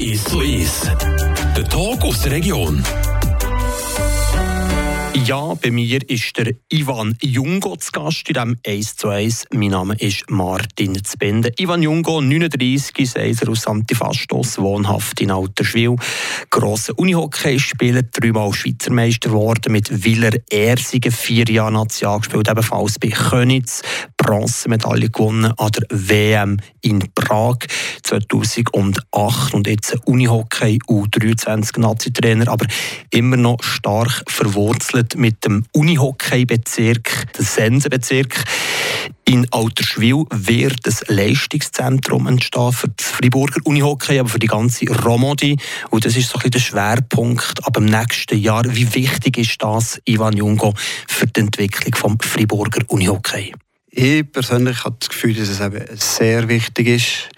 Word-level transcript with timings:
Ist 0.00 0.28
so 0.28 0.40
ist. 0.40 0.90
Der 1.56 1.64
Talk 1.68 2.02
aus 2.04 2.22
der 2.22 2.32
Region. 2.32 2.82
Ja, 5.14 5.52
bei 5.54 5.70
mir 5.70 6.08
ist 6.08 6.38
der 6.38 6.54
Ivan 6.70 7.16
Jungo 7.20 7.76
zu 7.76 7.92
Gast 7.92 8.28
in 8.28 8.34
diesem 8.34 8.56
1 8.66 8.96
zu 8.96 9.08
1. 9.08 9.44
Mein 9.52 9.68
Name 9.68 9.94
ist 9.96 10.30
Martin 10.30 11.04
Zbende. 11.04 11.52
Ivan 11.58 11.82
Jungo, 11.82 12.22
39, 12.22 13.10
Seiser 13.10 13.50
aus 13.50 13.66
Antifastos, 13.66 14.58
wohnhaft 14.58 15.20
in 15.20 15.30
Alterschwil. 15.30 15.96
Grosser 16.48 16.98
Unihockey-Spieler, 16.98 18.04
dreimal 18.04 18.54
Schweizer 18.54 18.90
Meister 18.90 19.28
geworden, 19.28 19.72
mit 19.72 20.02
Willer 20.02 20.32
Ersigen, 20.50 21.12
vier 21.12 21.44
Jahre 21.44 21.72
National 21.72 22.20
gespielt, 22.20 22.48
ebenfalls 22.48 22.98
bei 22.98 23.08
Könitz, 23.08 23.82
Bronzemedaille 24.16 25.10
gewonnen 25.10 25.52
an 25.58 25.72
der 25.72 25.86
WM 25.90 26.56
in 26.80 27.04
Prag 27.14 27.58
2008 28.02 29.52
und 29.52 29.66
jetzt 29.66 29.94
Unihockey 30.06 30.78
U23-Nazi-Trainer, 30.88 32.48
aber 32.48 32.66
immer 33.10 33.36
noch 33.36 33.62
stark 33.62 34.24
verwurzelt 34.26 35.01
mit 35.16 35.44
dem 35.44 35.64
Unihockey-Bezirk, 35.72 37.32
dem 37.32 37.44
Sensenbezirk. 37.44 38.44
In 39.24 39.46
Alterschwil 39.52 40.24
wird 40.30 40.80
ein 40.86 41.16
Leistungszentrum 41.16 42.26
entstehen 42.26 42.72
für 42.72 42.88
das 42.88 43.06
Friburger 43.06 43.60
Unihockey, 43.64 44.18
aber 44.18 44.28
für 44.28 44.38
die 44.38 44.46
ganze 44.46 44.86
Romandie. 44.86 45.56
Und 45.90 46.04
das 46.04 46.16
ist 46.16 46.28
so 46.28 46.38
ein 46.38 46.38
bisschen 46.38 46.50
der 46.50 46.58
Schwerpunkt 46.58 47.64
ab 47.64 47.74
dem 47.74 47.86
nächsten 47.86 48.38
Jahr. 48.38 48.64
Wie 48.66 48.92
wichtig 48.94 49.38
ist 49.38 49.62
das, 49.62 50.00
Ivan 50.04 50.36
Jungo, 50.36 50.74
für 51.06 51.26
die 51.26 51.40
Entwicklung 51.40 52.18
des 52.18 52.28
Friburger 52.28 52.82
Unihockey? 52.88 53.52
Ich 53.90 54.30
persönlich 54.32 54.84
habe 54.84 54.96
das 54.98 55.10
Gefühl, 55.10 55.34
dass 55.34 55.48
es 55.48 55.60
eben 55.60 55.84
sehr 55.96 56.48
wichtig 56.48 56.88
ist, 56.88 57.28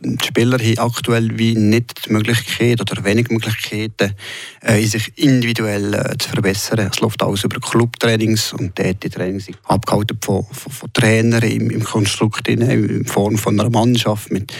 die 0.00 0.26
Spieler 0.26 0.58
haben 0.58 0.78
aktuell 0.78 1.38
wie 1.38 1.54
nicht 1.54 2.06
die 2.06 2.12
Möglichkeit 2.12 2.80
oder 2.80 3.02
wenig 3.04 3.30
Möglichkeiten, 3.30 4.14
äh, 4.60 4.80
sich 4.82 5.12
individuell 5.16 5.94
äh, 5.94 6.16
zu 6.18 6.28
verbessern. 6.28 6.88
Es 6.92 7.00
läuft 7.00 7.22
alles 7.22 7.44
über 7.44 7.58
Clubtrainings 7.60 8.52
und 8.52 8.78
dort 8.78 9.02
die 9.02 9.10
Trainings 9.10 9.46
sind 9.46 9.58
abgehalten 9.64 10.18
von, 10.22 10.44
von, 10.52 10.72
von 10.72 10.92
Trainern 10.92 11.42
im, 11.42 11.70
im 11.70 11.82
Konstrukt, 11.82 12.46
in, 12.48 12.60
in 12.60 13.04
Form 13.06 13.36
von 13.36 13.58
einer 13.58 13.70
Mannschaft, 13.70 14.30
mit, 14.30 14.52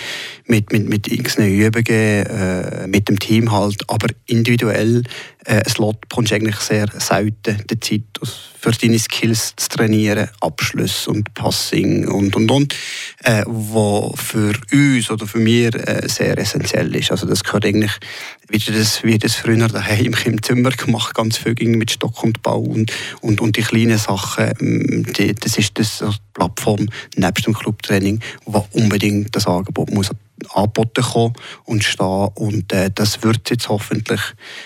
mit, 0.47 0.73
mit, 0.73 0.89
mit 0.89 1.07
irgendeinen 1.07 1.53
Übungen, 1.53 2.27
äh, 2.27 2.87
mit 2.89 3.09
dem 3.09 3.19
Team 3.19 3.53
halt. 3.53 3.89
Aber 3.89 4.09
individuell 4.27 5.05
äh, 5.45 5.69
Slot 5.69 6.01
bekommst 6.01 6.33
du 6.33 6.35
eigentlich 6.35 6.57
sehr 6.57 6.89
selten 6.99 7.63
die 7.71 7.81
Zeit 7.81 8.03
für 8.61 8.73
deine 8.73 8.99
Skills 8.99 9.55
zu 9.57 9.69
trainieren, 9.69 10.29
Abschluss 10.41 11.07
und 11.07 11.33
Passing 11.35 12.09
und 12.09 12.35
und 12.35 12.51
und, 12.51 12.75
äh, 13.23 13.45
wo 13.47 14.13
für 14.17 14.53
uns 14.73 15.11
oder 15.11 15.27
für 15.29 15.39
mich 15.39 15.75
äh, 15.75 16.09
sehr 16.09 16.37
essentiell 16.39 16.95
ist. 16.97 17.11
Also 17.11 17.27
das 17.27 17.45
gehört 17.45 17.65
eigentlich, 17.67 17.93
wie 18.49 18.59
das, 18.59 19.05
wie 19.05 19.19
das 19.19 19.35
früher 19.35 19.69
daheim 19.69 20.15
im 20.25 20.43
Zimmer 20.43 20.71
gemacht, 20.71 21.15
ganz 21.15 21.37
viel 21.37 21.55
mit 21.69 21.91
Stock 21.91 22.23
und 22.25 22.43
Bau 22.43 22.61
und, 22.61 22.93
und, 23.21 23.41
und 23.41 23.57
die 23.57 23.63
kleinen 23.63 23.99
Sachen, 23.99 24.53
mm, 24.59 25.13
die, 25.13 25.35
das 25.35 25.59
ist 25.59 25.79
das 25.79 26.03
Plattform 26.35 26.89
nebst 27.17 27.47
dem 27.47 27.55
Clubtraining, 27.55 28.21
wo 28.45 28.67
unbedingt 28.73 29.35
das 29.35 29.47
Angebot 29.47 29.91
muss 29.93 30.11
angeboten 30.55 31.03
kommen 31.03 31.35
und 31.65 31.85
stehen. 31.85 32.29
Und 32.35 32.73
äh, 32.73 32.91
das 32.95 33.23
wird 33.23 33.51
jetzt 33.51 33.69
hoffentlich, 33.69 34.21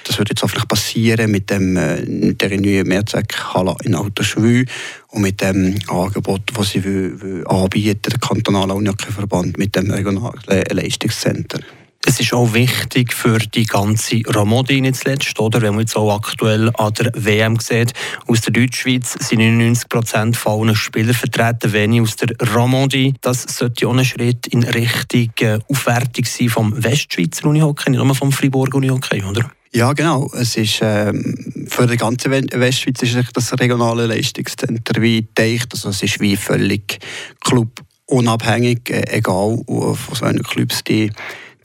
das 0.05 0.19
wird 0.19 0.31
jetzt 0.31 0.43
hoffentlich 0.43 0.69
passieren 0.69 1.31
mit 1.31 1.51
dem 1.51 1.77
äh, 1.77 2.03
mit 2.03 2.41
der 2.41 2.61
neuen 2.61 2.87
Mehrzweckhalle 2.87 3.77
in 3.85 3.95
Autoschwü 3.95 4.65
und 5.09 5.23
mit 5.23 5.41
dem 5.41 5.79
Angebot, 5.89 6.43
das 6.55 6.71
sie 6.71 6.85
will, 6.85 7.21
will 7.21 7.47
anbieten, 7.47 8.11
der 8.11 8.19
kantonale 8.19 8.75
Unihockey-Verband 8.75 9.59
mit 9.59 9.77
dem 9.77 9.91
regionalen 9.91 10.41
Leistungszentrum. 10.71 11.63
Es 12.05 12.19
ist 12.19 12.33
auch 12.33 12.53
wichtig 12.53 13.13
für 13.13 13.39
die 13.39 13.65
ganze 13.65 14.23
Ramodi 14.27 14.81
nicht 14.81 14.97
zuletzt, 14.97 15.39
oder? 15.39 15.63
Wenn 15.63 15.75
man 15.75 15.83
jetzt 15.83 15.97
auch 15.97 16.13
aktuell 16.13 16.71
an 16.75 16.93
der 16.95 17.13
WM 17.15 17.61
sieht, 17.61 17.93
aus 18.27 18.41
der 18.41 18.53
Deutschschweiz 18.53 19.17
sind 19.21 19.39
99 19.39 19.89
Prozent 19.89 20.37
von 20.37 20.69
allen 20.69 20.75
Spielern 20.75 21.15
vertreten, 21.15 21.73
wenig 21.73 22.01
aus 22.01 22.17
der 22.17 22.35
Ramodi. 22.41 23.15
Das 23.21 23.43
sollte 23.43 23.87
auch 23.87 23.97
ein 23.97 24.05
Schritt 24.05 24.49
in 24.49 24.65
Richtung 24.65 25.31
äh, 25.41 25.61
Aufwertung 25.69 26.25
sein 26.25 26.49
vom 26.49 26.83
Westschweizer 26.83 27.47
Unihockey, 27.47 27.91
nicht 27.91 28.03
nur 28.03 28.15
vom 28.17 28.33
Fribourg 28.33 28.75
Unihockey, 28.75 29.23
oder? 29.23 29.49
Ja, 29.73 29.93
genau. 29.93 30.29
Es 30.35 30.57
ist, 30.57 30.81
ähm, 30.83 31.67
für 31.69 31.87
die 31.87 31.97
ganze 31.97 32.31
Westschweiz 32.31 33.01
ist 33.03 33.17
das 33.33 33.59
regionale 33.61 34.07
Leistungszentrum 34.07 35.03
wie 35.03 35.23
gedeicht. 35.23 35.69
Also 35.73 35.91
es 35.91 36.03
ist 36.03 36.21
wie 36.21 36.37
völlig 36.37 36.99
clubunabhängig, 37.41 38.91
äh, 38.91 39.17
egal 39.17 39.63
von 39.67 39.97
welchen 40.21 40.43
Clubs 40.43 40.83
die 40.85 41.13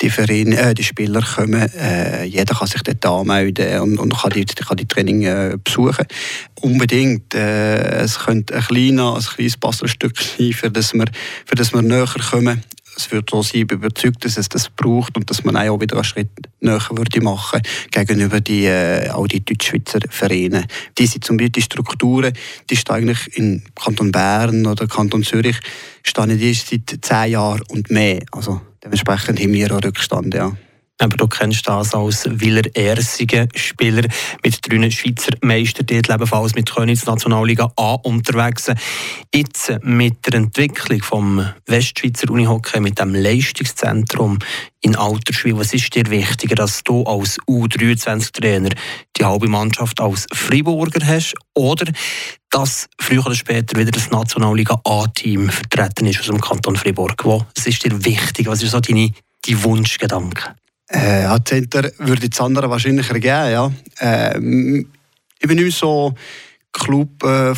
die, 0.02 0.10
Vereine, 0.10 0.58
äh, 0.58 0.74
die 0.74 0.84
Spieler 0.84 1.22
kommen, 1.22 1.70
äh, 1.76 2.24
jeder 2.26 2.56
kann 2.56 2.68
sich 2.68 2.82
dort 2.82 3.06
anmelden 3.06 3.82
und, 3.82 3.98
und 3.98 4.18
kann, 4.18 4.32
die, 4.32 4.46
kann 4.46 4.78
die 4.78 4.88
Training 4.88 5.24
äh, 5.24 5.58
besuchen. 5.64 6.06
Unbedingt. 6.62 7.34
Äh, 7.34 8.04
es 8.04 8.20
könnte 8.20 8.56
ein, 8.56 8.62
kleiner, 8.62 9.16
ein 9.16 9.22
kleines 9.22 9.58
Puzzlestück 9.58 10.18
sein, 10.18 10.54
für 10.54 10.72
das 10.72 10.94
wir, 10.94 11.06
für 11.46 11.56
das 11.56 11.74
wir 11.74 11.82
näher 11.82 12.08
kommen. 12.30 12.64
Es 12.96 13.12
wird 13.12 13.30
so 13.30 13.44
sein, 13.44 13.62
überzeugt, 13.62 14.26
dass 14.26 14.38
es 14.38 14.50
das 14.50 14.70
braucht 14.70 15.16
und 15.18 15.30
dass 15.30 15.44
man 15.44 15.56
auch 15.56 15.80
wieder 15.80 15.98
einen 15.98 16.04
Schritt 16.04 16.30
näher 16.62 16.82
würde 16.90 17.22
machen 17.22 17.62
gegenüber 17.92 18.40
die, 18.40 18.66
äh, 18.66 19.08
all 19.10 19.28
die 19.28 19.46
Deutschschweizer 19.46 20.00
Vereine. 20.10 20.66
Diese 20.98 21.20
zum 21.20 21.38
Beispiel 21.38 21.52
die 21.52 21.62
Strukturen, 21.62 22.34
die 22.70 22.76
stehen 22.76 22.96
eigentlich 22.96 23.38
in 23.38 23.64
Kanton 23.76 24.12
Bern 24.12 24.66
oder 24.66 24.88
Kanton 24.88 25.22
Zürich, 25.22 25.60
stehen 26.02 26.40
die 26.40 26.54
seit 26.54 27.06
zehn 27.06 27.32
Jahren 27.34 27.62
und 27.70 27.92
mehr. 27.92 28.22
Also 28.32 28.62
Dementsprechend 28.88 29.42
haben 29.42 29.52
wir 29.52 29.76
auch 29.76 29.84
Rückstand, 29.84 30.34
ja. 30.34 30.54
Aber 31.00 31.16
du 31.16 31.28
kennst 31.28 31.68
das 31.68 31.94
als 31.94 32.28
Willer 32.28 32.76
Ersigen 32.76 33.50
Spieler 33.56 34.08
mit 34.44 34.60
drei 34.62 34.90
Schweizer 34.90 35.34
Meistertiteln, 35.42 36.16
ebenfalls 36.16 36.56
mit 36.56 36.72
Königs 36.74 37.06
Nationalliga 37.06 37.72
A 37.76 37.94
unterwegs. 37.94 38.72
Jetzt 39.34 39.72
mit 39.84 40.26
der 40.26 40.36
Entwicklung 40.36 41.04
vom 41.04 41.48
Westschweizer 41.68 42.32
Unihockey, 42.32 42.80
mit 42.80 43.00
dem 43.00 43.14
Leistungszentrum 43.14 44.40
in 44.82 44.96
Altersschwil, 44.96 45.58
was 45.58 45.74
ist 45.74 45.94
dir 45.94 46.10
wichtiger, 46.10 46.56
dass 46.56 46.84
du 46.84 47.04
als 47.04 47.38
U23-Trainer 47.48 48.70
die 49.18 49.26
halbe 49.26 49.48
Mannschaft 49.48 50.00
als 50.02 50.26
Friburger 50.34 51.06
hast 51.06 51.36
oder 51.54 51.92
dass 52.50 52.90
früher 53.00 53.26
oder 53.26 53.36
später 53.36 53.80
wieder 53.80 53.92
das 53.92 54.10
Nationalliga 54.10 54.80
A-Team 54.84 55.50
vertreten 55.50 56.08
ist 56.08 56.22
aus 56.22 56.28
dem 56.28 56.42
Kanton 56.42 56.76
Fribourg? 56.76 57.24
Was 57.24 57.68
ist 57.68 57.84
dir 57.84 58.04
wichtig? 58.04 58.48
Was 58.48 58.64
ist 58.64 58.72
so 58.72 58.80
deine, 58.80 59.12
dein 59.46 59.64
Wunschgedanke? 59.64 60.56
Äh, 60.90 61.24
ja, 61.24 61.38
Center 61.44 61.92
würde 61.98 62.30
das 62.30 62.40
andere 62.40 62.70
wahrscheinlich 62.70 63.10
ergeben, 63.10 63.52
ja. 63.52 63.72
Äh, 64.00 64.38
ich 65.40 65.48
bin 65.48 65.58
nicht 65.58 65.78
so 65.78 66.16
Club 66.78 67.24
äh, 67.24 67.54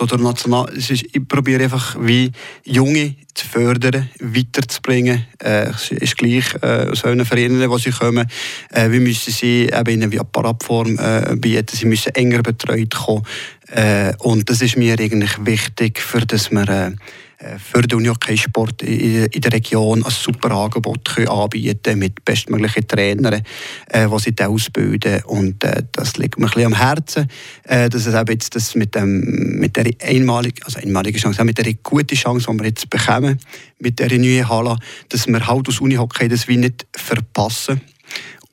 oder 0.00 0.18
national. 0.18 0.68
Es 0.76 0.90
ist, 0.90 1.04
ich 1.12 1.28
probiere 1.28 1.62
einfach 1.62 1.96
wie 2.00 2.32
Junge 2.64 3.14
zu 3.34 3.46
fördern, 3.46 4.08
weiterzubringen. 4.20 5.26
Äh, 5.38 5.70
es 5.70 5.90
ist 5.92 6.16
gleich 6.16 6.54
äh, 6.60 6.90
aus 6.90 7.04
welchen 7.04 7.24
Vereinen, 7.24 7.70
wo 7.70 7.78
sie 7.78 7.90
kommen. 7.90 8.26
Äh, 8.70 8.90
wir 8.90 9.00
müssen 9.00 9.32
sie 9.32 9.70
eben 9.72 10.02
in 10.02 10.02
einer 10.02 10.24
Paradform 10.24 10.98
äh, 10.98 11.36
bieten. 11.36 11.76
Sie 11.76 11.86
müssen 11.86 12.14
enger 12.14 12.42
betreut 12.42 12.94
kommen. 12.94 13.22
Äh, 13.68 14.12
und 14.18 14.50
das 14.50 14.60
ist 14.60 14.76
mir 14.76 14.98
eigentlich 14.98 15.32
wichtig, 15.44 16.00
für 16.00 16.26
dass 16.26 16.50
wir 16.50 16.94
äh, 17.42 17.58
für 17.58 17.82
den 17.82 17.98
Unihockey-Sport 17.98 18.82
in 18.82 19.40
der 19.40 19.52
Region 19.52 20.04
ein 20.04 20.10
super 20.10 20.50
Angebot 20.52 21.04
können 21.04 21.28
anbieten 21.28 21.98
mit 21.98 22.24
bestmöglichen 22.24 22.86
Trainern, 22.86 23.42
äh, 23.88 24.08
die 24.08 24.18
sie 24.18 24.44
ausbilden. 24.44 25.22
Und 25.24 25.64
äh, 25.64 25.82
das 25.92 26.16
liegt 26.16 26.38
mir 26.38 26.46
ein 26.46 26.50
bisschen 26.50 26.66
am 26.66 26.74
Herzen, 26.74 27.28
dass 27.64 28.06
es 28.06 28.14
eben 28.14 28.32
jetzt 28.32 28.54
das 28.54 28.74
mit, 28.74 28.94
dem, 28.94 29.58
mit 29.58 29.76
der 29.76 29.86
einmaligen, 30.02 30.62
also 30.64 30.78
einmaligen 30.78 31.18
Chance, 31.18 31.44
mit 31.44 31.58
der 31.58 31.72
guten 31.82 32.14
Chance, 32.14 32.46
die 32.50 32.58
wir 32.58 32.66
jetzt 32.66 32.88
bekommen, 32.90 33.38
mit 33.78 33.98
der 33.98 34.08
neuen 34.18 34.48
Halle, 34.48 34.76
dass 35.08 35.26
wir 35.26 35.46
halt 35.46 35.68
aus 35.68 35.80
Unihockey 35.80 36.28
das 36.28 36.48
wie 36.48 36.56
nicht 36.56 36.86
verpassen 36.94 37.80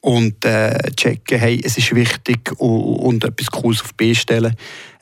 und 0.01 0.45
checken, 0.95 1.39
hey, 1.39 1.61
es 1.63 1.77
ist 1.77 1.93
wichtig 1.93 2.51
und 2.59 3.23
etwas 3.23 3.51
Cooles 3.51 3.81
auf 3.81 3.93
B 3.95 4.15
stellen. 4.15 4.55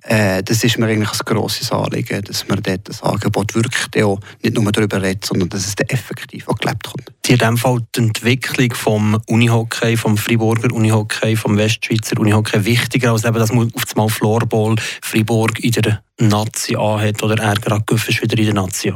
Äh, 0.08 0.42
das 0.42 0.64
ist 0.64 0.78
mir 0.78 0.88
eigentlich 0.88 1.10
ein 1.10 1.26
grosses 1.26 1.70
Anliegen, 1.72 2.22
dass 2.22 2.48
man 2.48 2.64
dort 2.64 2.88
das 2.88 3.04
Angebot 3.04 3.54
wirklich 3.56 4.06
auch 4.06 4.20
nicht 4.42 4.56
nur 4.56 4.72
darüber 4.72 5.02
redet, 5.02 5.26
sondern 5.26 5.50
dass 5.50 5.68
es 5.68 5.76
dann 5.76 5.90
effektiv 5.90 6.48
auch 6.48 6.56
gelebt 6.56 6.88
wird. 6.88 7.14
In 7.28 7.38
dem 7.38 7.58
Fall 7.58 7.80
die 7.94 8.00
Entwicklung 8.00 8.74
vom 8.74 9.22
Unihockey, 9.28 9.98
vom 9.98 10.16
Friburger 10.16 10.74
Unihockey, 10.74 11.36
vom 11.36 11.58
Westschweizer 11.58 12.18
Unihockey 12.20 12.64
wichtiger, 12.64 13.12
als 13.12 13.26
eben, 13.26 13.36
dass 13.36 13.52
man 13.52 13.70
auf 13.74 13.84
einmal 13.96 14.10
Floorball 14.10 14.76
Fribourg 15.02 15.60
in 15.60 15.72
der 15.72 16.02
Nazi 16.20 16.78
anhat 16.78 17.22
oder 17.22 17.44
er 17.44 17.56
gerade 17.56 17.84
wieder 17.86 18.38
in 18.38 18.46
der 18.46 18.54
Nazi 18.54 18.94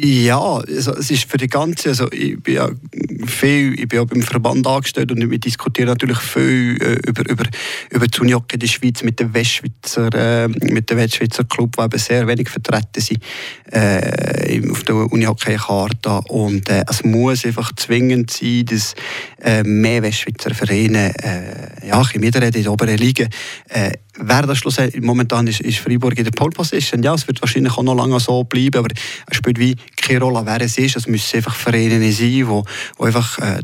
Ja, 0.00 0.38
also 0.38 0.94
es 0.94 1.10
ist 1.10 1.28
für 1.28 1.38
die 1.38 1.48
ganze, 1.48 1.88
also 1.88 2.08
ich 2.12 2.40
bin 2.40 2.54
ja 2.54 2.70
viel, 3.26 3.74
ich 3.74 3.88
bin 3.88 3.98
ja 3.98 4.04
beim 4.04 4.22
Verband 4.22 4.64
angestellt 4.64 5.10
und 5.10 5.28
wir 5.28 5.38
diskutieren 5.38 5.88
natürlich 5.88 6.18
viel 6.18 6.78
äh, 6.80 7.08
über, 7.08 7.28
über, 7.28 7.44
über 7.90 8.06
die 8.06 8.20
Unihockey 8.20 8.54
in 8.54 8.60
der 8.60 8.68
Schweiz 8.68 9.02
mit 9.02 9.18
dem 9.18 9.34
Westschweizer, 9.34 10.08
äh, 10.14 10.46
mit 10.46 10.88
dem 10.88 10.98
Westschweizer 10.98 11.42
Club, 11.42 11.74
wo 11.76 11.82
eben 11.82 11.98
sehr 11.98 12.28
wenig 12.28 12.48
vertreten 12.48 13.00
sind 13.00 13.20
äh, 13.72 14.62
auf 14.70 14.84
der 14.84 14.94
Unihockey-Karte. 14.94 16.20
Und 16.28 16.68
äh, 16.68 16.84
es 16.88 17.02
muss 17.02 17.44
einfach 17.44 17.72
zwingend 17.74 18.30
sein, 18.30 18.66
dass 18.66 18.94
äh, 19.42 19.64
mehr 19.64 20.04
Westschweizer 20.04 20.54
Vereine 20.54 21.12
äh, 21.24 21.88
ja, 21.88 22.00
ein 22.00 22.20
bisschen 22.20 22.42
in 22.44 22.52
der 22.52 22.72
oberen 22.72 22.98
Liga. 22.98 23.26
Äh, 23.68 23.94
wer 24.18 24.42
das 24.42 24.58
schlussendlich 24.58 25.02
momentan 25.02 25.46
ist, 25.46 25.60
ist 25.60 25.78
Freiburg 25.78 26.18
in 26.18 26.24
der 26.24 26.30
Pole 26.30 26.50
Position. 26.50 27.02
Ja, 27.02 27.14
es 27.14 27.26
wird 27.26 27.40
wahrscheinlich 27.40 27.76
auch 27.76 27.82
noch 27.82 27.94
lange 27.94 28.18
so 28.20 28.44
bleiben, 28.44 28.78
aber 28.78 28.88
es 29.30 29.36
spielt 29.36 29.58
wie 29.58 29.76
keine 29.96 30.20
Rolle, 30.20 30.44
wer 30.44 30.60
es 30.60 30.78
ist. 30.78 30.96
Es 30.96 31.06
müssen 31.06 31.36
einfach 31.36 31.54
Vereine 31.54 32.00
sein, 32.12 32.28
die, 32.28 32.62
einfach, 32.98 33.38
äh, 33.38 33.62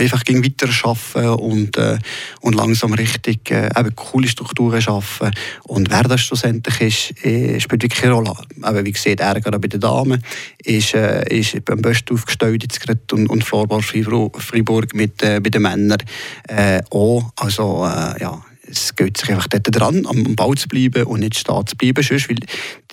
einfach 0.00 0.24
gegen 0.24 0.44
weiter 0.44 0.68
arbeiten 0.82 1.28
und, 1.40 1.76
äh, 1.76 1.98
und 2.40 2.54
langsam 2.54 2.94
richtig 2.94 3.50
äh, 3.50 3.68
eben 3.78 3.94
coole 3.94 4.28
Strukturen 4.28 4.82
schaffen. 4.82 5.30
Und 5.64 5.90
wer 5.90 6.02
das 6.02 6.20
schlussendlich 6.20 6.80
ist, 6.80 7.24
äh, 7.24 7.60
spielt 7.60 7.82
wirklich 7.82 8.02
keine 8.02 8.14
Rolle. 8.14 8.34
Aber 8.62 8.84
wie 8.84 8.92
gesagt, 8.92 9.20
er 9.20 9.40
gerade 9.40 9.58
bei 9.58 9.68
den 9.68 9.80
Damen 9.80 10.22
ist, 10.64 10.94
äh, 10.94 11.24
ist 11.28 11.56
am 11.70 11.82
besten 11.82 12.14
aufgestellt 12.14 12.62
jetzt 12.62 13.12
und, 13.12 13.28
und 13.28 13.44
Floorball 13.44 13.82
Freiburg 13.82 14.94
mit, 14.94 15.22
äh, 15.22 15.40
bei 15.40 15.50
den 15.50 15.62
Männern 15.62 16.02
äh, 16.48 16.80
auch. 16.90 17.30
Also, 17.36 17.84
äh, 17.84 18.20
ja, 18.20 18.42
es 18.72 18.96
geht 18.96 19.18
sich 19.18 19.30
einfach 19.30 19.48
dort 19.48 19.66
dran, 19.70 20.06
am 20.06 20.34
Bau 20.34 20.54
zu 20.54 20.66
bleiben 20.68 21.04
und 21.04 21.20
nicht 21.20 21.38
stehen 21.38 21.66
zu 21.66 21.76
bleiben. 21.76 22.02
Sonst, 22.02 22.28
weil 22.28 22.36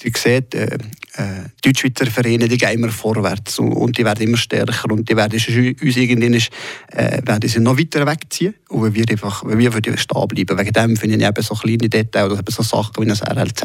ihr 0.04 0.12
seht, 0.16 0.56
äh, 0.56 0.78
äh, 1.16 1.50
Deutschschweizer 1.63 2.06
Vereine 2.07 2.48
die 2.48 2.57
gehen 2.57 2.72
immer 2.72 2.90
vorwärts 2.90 3.60
und, 3.60 3.74
und, 3.74 3.98
die 3.98 4.06
werden 4.06 4.28
immer 4.28 4.38
stärker 4.38 4.92
und 4.92 5.10
die 5.10 5.16
werden 5.16 5.34
uns 5.34 5.98
irgendwann 5.98 6.34
äh, 6.34 7.22
werden 7.25 7.50
sie 7.50 7.60
noch 7.60 7.78
weiter 7.78 8.06
wegziehen 8.06 8.54
und 8.69 8.84
wenn 8.84 8.94
wir 8.96 9.06
einfach 9.10 9.44
wir 9.44 9.72
stehen 9.98 10.28
bleiben. 10.28 10.57
Wegen 10.60 10.74
dem 10.74 10.98
finde 10.98 11.18
ich 11.18 11.24
eben 11.24 11.44
so 11.44 11.56
kleine 11.56 11.90
Details 11.90 12.31
oder 12.31 12.51
so 12.51 12.63
Sachen 12.63 13.04
wie 13.04 13.10
das 13.10 13.22
RLZ 13.22 13.63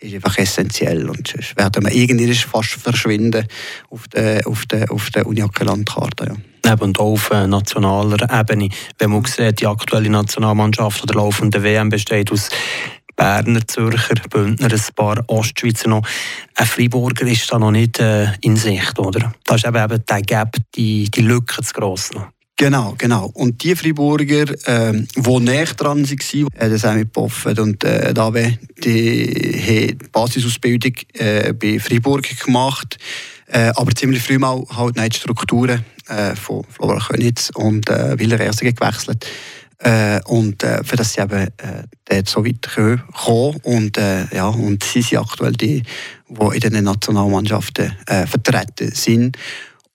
ist 0.00 0.14
einfach 0.14 0.38
essentiell 0.38 1.08
und 1.08 1.28
sonst 1.28 1.56
werden 1.56 1.84
wir 1.84 1.92
irgendwann 1.92 2.34
fast 2.34 2.70
verschwinden 2.70 3.46
auf 3.90 4.08
der, 4.08 4.46
auf 4.46 4.66
der, 4.66 4.90
auf 4.90 5.10
der 5.10 5.26
Uni-Landkarte. 5.26 6.24
Ja 6.26 6.36
eben 6.72 6.94
auf 6.96 7.30
nationaler 7.30 8.28
Ebene. 8.30 8.68
Wenn 8.98 9.10
man 9.10 9.24
sieht, 9.24 9.60
die 9.60 9.66
aktuelle 9.66 10.10
Nationalmannschaft 10.10 11.02
oder 11.02 11.14
laufende 11.14 11.62
WM 11.62 11.88
besteht 11.88 12.30
aus 12.30 12.48
Berner, 13.20 13.60
Zürcher, 13.68 14.14
Bündner, 14.30 14.72
ein 14.72 14.94
paar 14.96 15.22
Ostschweizer 15.26 15.90
noch. 15.90 16.02
Ein 16.54 16.66
Freiburger 16.66 17.26
ist 17.26 17.52
da 17.52 17.58
noch 17.58 17.70
nicht 17.70 18.00
äh, 18.00 18.28
in 18.40 18.56
Sicht, 18.56 18.98
oder? 18.98 19.34
Da 19.44 19.56
ist 19.56 19.66
eben, 19.66 19.76
eben 19.76 20.02
der 20.08 20.22
Gap, 20.22 20.56
die, 20.74 21.10
die 21.10 21.20
Lücke 21.20 21.62
zu 21.62 21.74
gross 21.74 22.12
noch. 22.14 22.28
Genau, 22.56 22.94
genau. 22.96 23.30
Und 23.34 23.62
die 23.62 23.76
Freiburger, 23.76 24.50
äh, 24.66 25.04
die 25.16 25.38
näher 25.38 25.66
dran 25.66 26.08
waren, 26.08 26.48
äh, 26.54 26.70
das 26.70 26.84
haben 26.84 26.96
wir 26.96 27.04
Poffet 27.04 27.58
und 27.58 27.84
äh, 27.84 28.14
Dave, 28.14 28.58
die 28.82 29.90
haben 29.92 29.98
die 29.98 30.08
Basisausbildung 30.10 30.94
äh, 31.12 31.52
bei 31.52 31.78
Freiburg 31.78 32.26
gemacht, 32.42 32.96
äh, 33.48 33.70
aber 33.76 33.94
ziemlich 33.94 34.22
früh 34.22 34.38
mal 34.38 34.64
halt 34.74 34.96
die 34.96 35.18
Strukturen 35.18 35.84
äh, 36.08 36.34
von 36.36 36.64
Flora 36.70 36.98
Könitz 37.06 37.50
und 37.54 37.90
äh, 37.90 38.18
Willer 38.18 38.40
Ersigen 38.40 38.74
gewechselt. 38.74 39.26
Äh, 39.82 40.20
und 40.26 40.62
äh, 40.62 40.84
für 40.84 40.96
das 40.96 41.14
sie 41.14 41.22
eben 41.22 41.40
äh, 41.40 41.84
dort 42.04 42.28
so 42.28 42.44
weit 42.44 42.68
kommen 43.14 43.56
und, 43.62 43.96
äh, 43.96 44.26
ja, 44.34 44.48
und 44.48 44.84
sie 44.84 45.00
sind 45.00 45.18
aktuell 45.18 45.52
die, 45.52 45.82
die 46.28 46.56
in 46.66 46.72
den 46.72 46.84
Nationalmannschaften 46.84 47.96
äh, 48.06 48.26
vertreten 48.26 48.92
sind 48.92 49.38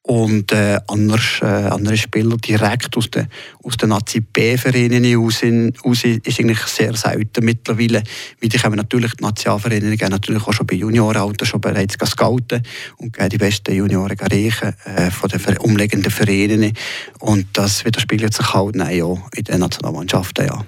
und 0.08 0.52
äh, 0.52 0.80
anders, 0.88 1.40
äh, 1.42 1.46
andere 1.46 1.98
Spieler 1.98 2.38
direkt 2.38 2.96
aus 2.96 3.10
den, 3.10 3.28
aus 3.64 3.76
den 3.76 3.90
Nazi-B-Vereinen 3.90 5.16
raus, 5.16 5.42
raus 5.44 6.04
ist 6.04 6.40
eigentlich 6.40 6.60
sehr 6.60 6.96
selten 6.96 7.44
mittlerweile. 7.44 8.04
Weil 8.40 8.50
die 8.50 8.58
kommen 8.60 8.76
natürlich, 8.76 9.14
die 9.16 9.24
Nationalvereine 9.24 9.98
gehen 9.98 10.10
natürlich 10.10 10.46
auch 10.46 10.54
schon 10.54 10.68
bei 10.68 10.76
Juniorenalter 10.76 11.48
schon 11.48 11.60
bereits 11.60 11.96
scouten 12.06 12.62
und 12.98 13.14
gehen 13.14 13.30
die 13.30 13.40
besten 13.40 13.74
Junioren 13.74 14.18
reichen 14.20 14.76
äh, 14.86 15.10
von 15.10 15.30
den 15.30 15.58
umliegenden 15.58 16.12
Vereinen. 16.12 16.74
Und 17.20 17.48
das 17.54 17.84
widerspiegelt 17.84 18.36
sich 18.36 18.54
halt 18.54 18.80
auch 18.80 19.20
in 19.36 19.44
den 19.44 19.60
Nationalmannschaften. 19.60 20.46
Ja. 20.46 20.64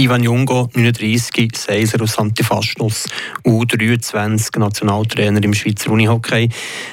Ivan 0.00 0.24
Jungo, 0.24 0.68
39, 0.74 1.56
Seiser 1.56 2.02
aus 2.02 2.18
Antifastus, 2.18 3.06
U23, 3.44 4.58
Nationaltrainer 4.58 5.42
im 5.44 5.54
Schweizer 5.54 5.90
Unihockey. 5.90 6.48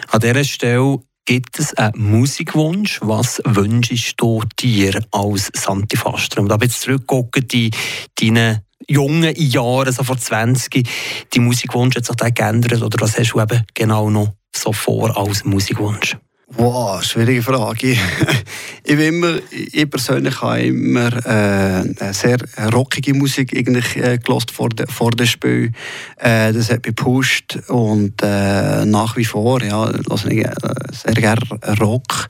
An 0.10 0.20
dieser 0.20 0.44
Stelle 0.44 1.00
Gibt 1.28 1.60
es 1.60 1.74
einen 1.74 2.10
Musikwunsch? 2.10 3.02
Was 3.02 3.42
wünschst 3.44 4.14
du 4.16 4.44
dir 4.62 5.04
als 5.12 5.52
Santifaster? 5.54 6.40
Und 6.40 6.48
da 6.48 6.58
jetzt 6.62 6.80
zurückgucken, 6.80 7.46
die, 7.46 7.70
deine 8.18 8.64
jungen 8.88 9.36
Jahren, 9.36 9.92
so 9.92 10.06
vor 10.06 10.18
20, 10.18 10.88
die 11.34 11.40
Musikwunsch 11.42 11.98
hat 11.98 12.06
sich 12.06 12.16
da 12.16 12.30
geändert? 12.30 12.82
Oder 12.82 13.02
was 13.02 13.20
hast 13.20 13.34
du 13.34 13.42
eben 13.42 13.66
genau 13.74 14.10
noch 14.10 14.36
so 14.56 14.72
vor 14.72 15.18
als 15.18 15.44
Musikwunsch? 15.44 16.16
Wow, 16.50 17.04
schwierige 17.04 17.44
Frage. 17.44 17.98
ich, 18.84 18.96
bin 18.96 19.00
immer, 19.02 19.40
ich 19.52 19.90
persönlich 19.90 20.42
habe 20.42 20.62
immer 20.62 21.12
äh, 21.26 22.14
sehr 22.14 22.38
rockige 22.74 23.14
Musik 23.14 23.54
eigentlich 23.54 23.98
äh, 23.98 24.18
gelost 24.18 24.52
vor, 24.52 24.70
de, 24.70 24.88
vor 24.88 25.12
dem 25.12 25.28
Spiel. 25.28 25.74
Äh, 26.16 26.54
das 26.54 26.70
hat 26.70 26.86
mich 26.86 26.96
gepusht 26.96 27.60
und 27.68 28.22
äh, 28.24 28.86
nach 28.86 29.18
wie 29.18 29.26
vor 29.26 29.62
ja, 29.62 29.92
höre 29.92 30.32
ich 30.32 30.46
äh, 30.46 30.54
sehr 30.94 31.16
gerne 31.16 31.42
Rock. 31.82 32.28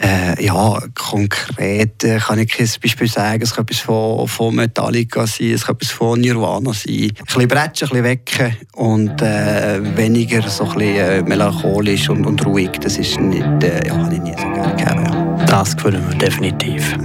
Äh, 0.00 0.42
ja, 0.42 0.78
konkret 0.94 2.02
äh, 2.04 2.18
kann 2.18 2.38
ich 2.38 2.48
kein 2.48 2.68
Beispiel 2.82 3.08
sagen. 3.08 3.42
Es 3.42 3.54
kann 3.54 3.64
etwas 3.64 3.80
von, 3.80 4.26
von 4.26 4.54
Metallica 4.54 5.26
sein, 5.26 5.52
es 5.52 5.66
kann 5.66 5.76
etwas 5.76 5.90
von 5.90 6.20
Nirvana 6.20 6.72
sein. 6.72 7.10
Ein 7.10 7.24
bisschen 7.24 7.48
bretschen, 7.48 7.88
ein 7.88 8.02
bisschen 8.02 8.04
wecken 8.04 8.56
und 8.74 9.20
äh, 9.20 9.96
weniger 9.96 10.48
so 10.48 10.64
ein 10.64 10.78
bisschen 10.78 10.96
äh, 10.96 11.22
melancholisch 11.22 12.08
und, 12.08 12.24
und 12.24 12.44
ruhig. 12.46 12.70
Das 12.80 12.96
ist 12.96 13.20
nicht, 13.20 13.64
äh, 13.64 13.86
ja, 13.86 13.96
habe 13.96 14.14
ich 14.14 14.20
nie 14.20 14.32
so 14.32 14.76
gerne 14.76 15.04
gehört. 15.04 15.50
Das 15.50 15.76
gefällt 15.76 16.08
mir 16.08 16.16
definitiv. 16.16 16.96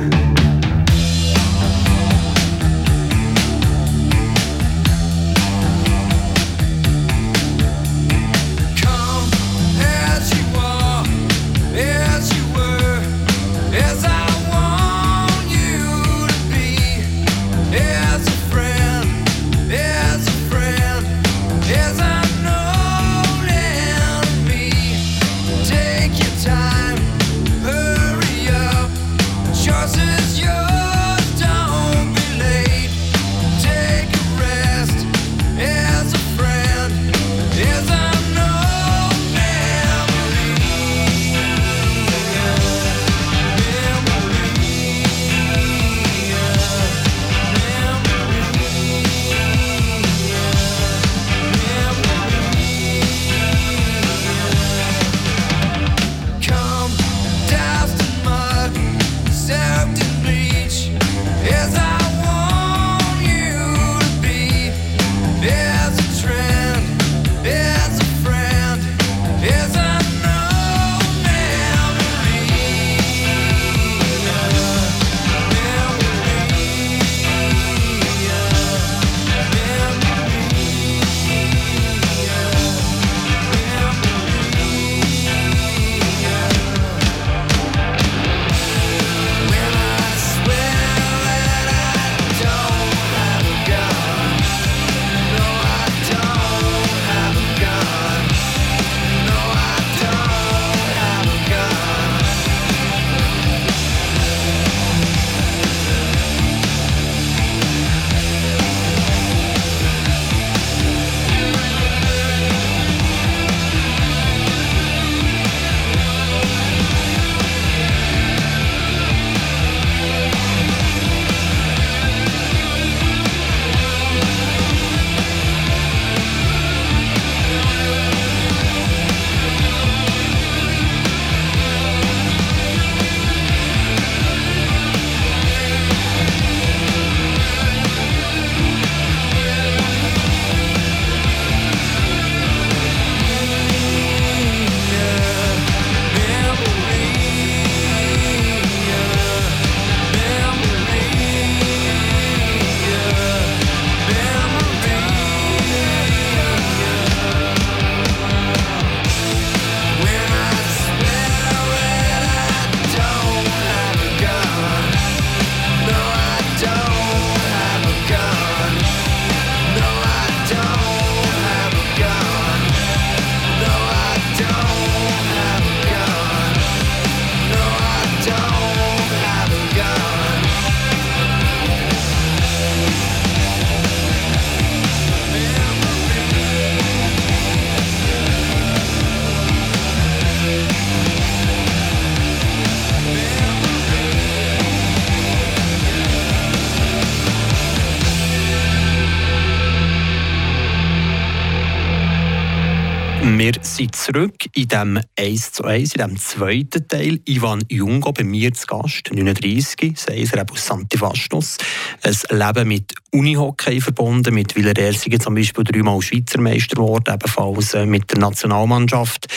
Sind 203.77 203.95
zurück 203.95 204.33
in 204.55 204.67
dem 204.69 204.99
1 205.19 205.51
zu 205.51 205.63
1, 205.63 205.93
in 205.93 206.01
dem 206.01 206.17
zweiten 206.17 206.87
Teil. 206.87 207.19
Ivan 207.25 207.63
Jungo 207.69 208.11
bei 208.11 208.23
mir 208.23 208.51
zu 208.51 208.65
Gast, 208.65 209.11
39, 209.13 209.93
Seiser 209.95 210.43
aus 210.51 210.65
Santifastos. 210.65 211.57
Ein 212.01 212.39
Leben 212.39 212.67
mit 212.69 212.95
Unihockey 213.11 213.79
verbunden, 213.79 214.33
mit 214.33 214.55
Villarreal 214.55 214.95
zum 214.95 215.35
Beispiel 215.35 215.63
dreimal 215.63 216.01
Schweizer 216.01 216.41
Meister 216.41 216.75
geworden, 216.75 217.13
ebenfalls 217.13 217.75
äh, 217.75 217.85
mit 217.85 218.11
der 218.11 218.17
Nationalmannschaft 218.17 219.27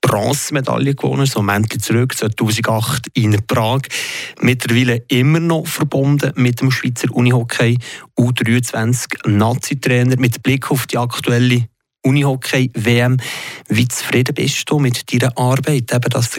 Bronzemedaille 0.00 0.94
gewonnen, 0.94 1.26
so 1.26 1.40
Moment 1.40 1.82
zurück, 1.82 2.16
2008 2.16 3.08
in 3.14 3.36
Prag. 3.48 3.80
Mittlerweile 4.40 5.02
immer 5.08 5.40
noch 5.40 5.66
verbunden 5.66 6.32
mit 6.36 6.60
dem 6.60 6.70
Schweizer 6.70 7.12
Unihockey, 7.12 7.78
U23 8.16 9.28
Nazi-Trainer 9.28 10.16
mit 10.20 10.40
Blick 10.44 10.70
auf 10.70 10.86
die 10.86 10.98
aktuelle 10.98 11.66
Unihockey-WM. 12.02 13.18
Wie 13.68 13.88
zufrieden 13.88 14.34
bist 14.34 14.70
du 14.70 14.78
mit 14.78 15.12
deiner 15.12 15.36
Arbeit? 15.36 15.92
Eben 15.92 16.10
das 16.10 16.30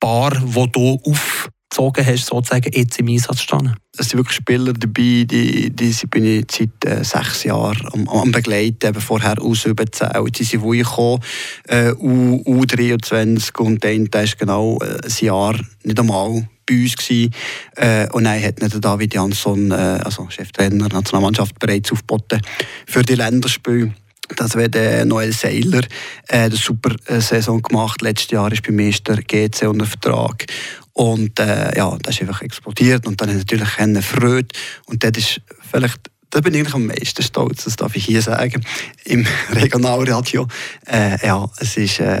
Paar, 0.00 0.30
das 0.30 0.68
du 0.72 1.00
aufgezogen 1.04 2.06
hast, 2.06 2.26
sozusagen 2.26 2.70
jetzt 2.72 2.98
im 2.98 3.08
Einsatz 3.08 3.40
stehen? 3.42 3.74
Es 3.96 4.08
sind 4.08 4.18
wirklich 4.18 4.36
Spieler 4.36 4.72
dabei, 4.72 5.24
die, 5.24 5.70
die 5.70 5.94
bin 6.08 6.24
ich 6.24 6.46
seit 6.50 6.84
äh, 6.84 7.04
sechs 7.04 7.44
Jahren 7.44 7.88
am, 7.92 8.08
am 8.08 8.32
begleiten, 8.32 8.88
eben 8.88 9.00
vorher 9.00 9.40
aus 9.40 9.66
überzählt. 9.66 10.36
Sie 10.36 10.44
sind 10.44 10.68
gekommen, 10.68 11.22
äh, 11.68 11.92
U, 11.92 12.42
U23 12.44 13.56
und 13.58 13.84
dann 13.84 14.06
ist 14.24 14.38
genau 14.38 14.78
äh, 14.80 14.98
ein 15.04 15.24
Jahr 15.24 15.56
nicht 15.82 15.98
einmal 15.98 16.48
bei 16.66 16.74
uns 16.74 16.96
gewesen. 16.96 17.34
Äh, 17.76 18.08
und 18.10 18.24
dann 18.24 18.42
hat 18.42 18.60
nicht 18.60 18.84
David 18.84 19.14
Jansson, 19.14 19.70
äh, 19.70 20.00
also 20.04 20.28
Cheftrainer 20.30 20.88
der 20.88 20.98
Nationalmannschaft, 20.98 21.58
bereits 21.58 21.92
aufgeboten 21.92 22.40
für 22.86 23.02
die 23.02 23.14
Länderspiele. 23.14 23.94
Das 24.36 24.54
wäre 24.54 24.70
der 24.70 25.04
Noel 25.04 25.32
Seiler, 25.32 25.82
äh, 26.28 26.38
eine 26.38 26.56
super 26.56 26.94
äh, 27.06 27.20
Saison 27.20 27.60
gemacht. 27.60 28.02
Letztes 28.02 28.30
Jahr 28.30 28.50
ist 28.52 28.62
beim 28.62 28.76
Meister 28.76 29.16
GC 29.16 29.68
unter 29.68 29.86
Vertrag. 29.86 30.46
Und 30.94 31.38
äh, 31.40 31.76
ja, 31.76 31.96
das 32.02 32.14
ist 32.14 32.20
einfach 32.22 32.42
explodiert. 32.42 33.06
Und 33.06 33.20
dann 33.20 33.28
hat 33.30 33.36
natürlich 33.36 33.78
eine 33.78 34.00
Freude. 34.00 34.48
Und 34.86 35.04
das 35.04 35.12
ist 35.16 35.40
vielleicht 35.70 36.10
da 36.34 36.40
bin 36.40 36.54
ich 36.54 36.74
am 36.74 36.86
meisten 36.86 37.22
stolz, 37.22 37.62
das 37.62 37.76
darf 37.76 37.94
ich 37.94 38.06
hier 38.06 38.20
sagen, 38.20 38.64
im 39.04 39.24
Regionalradio. 39.52 40.48
Äh, 40.84 41.24
ja, 41.24 41.48
es 41.58 41.76
ist, 41.76 42.00
äh, 42.00 42.20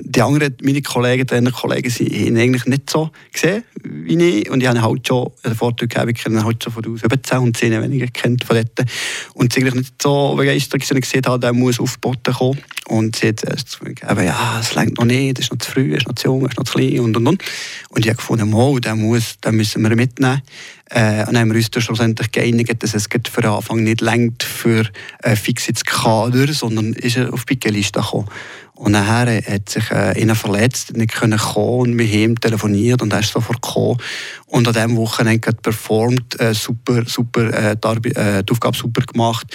die 0.00 0.22
anderen, 0.22 0.56
meine 0.62 0.80
Kollegen, 0.80 1.26
die 1.26 1.50
Kollegen, 1.50 1.90
sie 1.90 2.06
haben 2.06 2.36
eigentlich 2.36 2.66
nicht 2.66 2.88
so 2.88 3.10
gesehen 3.32 3.64
wie 3.82 4.38
ich. 4.38 4.50
Und 4.50 4.60
ich 4.60 4.68
habe 4.68 4.80
halt 4.80 5.08
schon 5.08 5.32
den 5.44 5.56
Vorteil 5.56 5.88
gehabt, 5.88 6.10
ich 6.10 6.22
kenne 6.22 6.44
halt 6.44 6.62
schon 6.62 6.72
von 6.72 6.86
aus 6.86 7.00
17 7.00 7.38
und 7.38 7.56
10 7.56 7.82
weniger 7.82 8.06
kennt 8.06 8.44
von 8.44 8.56
dort. 8.56 8.88
Und 9.34 9.52
sie 9.52 9.60
eigentlich 9.60 9.74
nicht 9.74 10.00
so 10.00 10.36
begeistert, 10.36 10.82
dass 10.82 10.90
ich 10.92 11.00
gesehen 11.00 11.22
habe, 11.26 11.40
der 11.40 11.52
muss 11.52 11.80
aufgeboten 11.80 12.32
kommen. 12.32 12.58
Und 12.88 13.16
sie 13.16 13.28
hat 13.28 13.44
erst 13.44 13.78
gegeben, 13.78 14.24
ja, 14.24 14.58
es 14.60 14.74
längt 14.74 14.98
noch 14.98 15.04
nicht, 15.04 15.38
es 15.38 15.46
ist 15.46 15.52
noch 15.52 15.58
zu 15.58 15.70
früh, 15.70 15.92
es 15.92 15.98
ist 15.98 16.08
noch 16.08 16.14
zu 16.16 16.28
jung, 16.28 16.44
es 16.44 16.52
ist 16.52 16.58
noch 16.58 16.64
zu 16.64 16.78
klein 16.78 17.00
und 17.00 17.16
und 17.16 17.26
und. 17.28 17.42
Und 17.90 18.04
ich 18.04 18.08
habe 18.08 18.16
gefunden, 18.16 18.50
mal, 18.50 18.80
den, 18.80 19.00
muss, 19.00 19.38
den 19.40 19.56
müssen 19.56 19.82
wir 19.82 19.94
mitnehmen. 19.94 20.42
Äh, 20.90 21.24
und 21.26 21.38
haben 21.38 21.50
wir 21.50 21.56
uns 21.56 21.70
dann 21.70 21.82
schlussendlich 21.82 22.32
geeinigt, 22.32 22.82
dass 22.82 22.94
es 22.94 23.06
für 23.06 23.40
den 23.40 23.50
Anfang 23.50 23.82
nicht 23.82 24.00
längt 24.00 24.42
für 24.42 24.84
ein 25.22 25.36
fixes 25.36 25.84
Kader, 25.84 26.52
sondern 26.52 26.92
ist 26.94 27.16
er 27.16 27.32
auf 27.32 27.44
die 27.44 27.54
Pickeliste 27.54 28.00
gekommen. 28.00 28.28
Und 28.74 28.92
nachher 28.92 29.40
hat 29.46 29.68
sich 29.68 29.90
äh, 29.90 30.20
einer 30.20 30.34
verletzt, 30.34 30.96
nicht 30.96 31.14
können 31.14 31.38
kommen 31.38 31.92
und 31.92 31.98
wir 31.98 32.06
haben 32.06 32.34
telefoniert 32.34 33.00
und 33.00 33.12
er 33.12 33.20
ist 33.20 33.32
sofort 33.32 33.62
gekommen. 33.62 33.98
Und 34.46 34.66
an 34.66 34.74
diesem 34.74 34.96
Wochenende 34.96 35.52
performt, 35.52 36.40
äh, 36.40 36.52
super, 36.52 37.04
super, 37.06 37.52
äh, 37.52 37.76
die, 37.76 38.08
äh, 38.10 38.42
die 38.42 38.50
Aufgabe 38.50 38.76
super 38.76 39.02
gemacht. 39.02 39.46